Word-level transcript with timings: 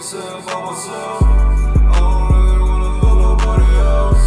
myself 0.00 0.46
by 0.46 0.64
myself. 0.64 1.22
I 1.22 1.98
don't 2.00 2.32
really 2.32 2.58
wanna 2.62 3.04
love 3.04 3.18
nobody 3.20 3.76
else. 3.76 4.26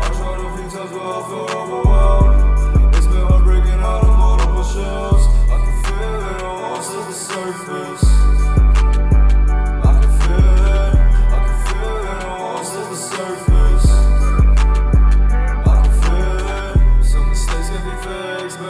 I 0.00 0.10
tried 0.16 0.40
a 0.40 0.56
few 0.56 0.78
times, 0.78 0.92
I. 0.92 1.87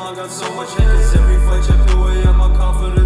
I 0.00 0.14
got 0.14 0.30
so 0.30 0.52
much 0.54 0.70
hate. 0.70 1.18
Every 1.18 1.38
fight 1.46 1.68
you 1.68 1.84
feel 1.86 2.02
away, 2.02 2.22
I'm 2.22 2.38
confidence. 2.56 2.97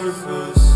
surface. 0.00 0.69